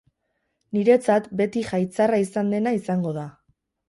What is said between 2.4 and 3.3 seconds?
dena izango da.